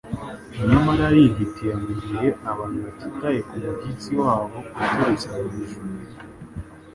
[0.69, 5.91] Nyamara arihitira mu gihe abantu batitaye ku mushyitsi wabo uturutse mu ijuru